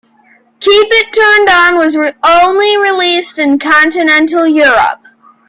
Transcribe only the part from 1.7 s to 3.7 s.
was only released in